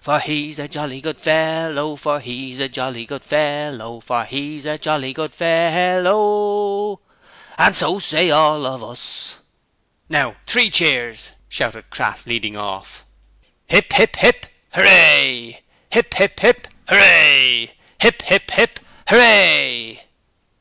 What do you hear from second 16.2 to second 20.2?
hip, hooray! Hip, hip, hip, hooray!